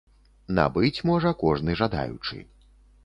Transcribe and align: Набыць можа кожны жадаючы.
Набыць 0.59 1.03
можа 1.09 1.33
кожны 1.43 1.77
жадаючы. 1.83 2.43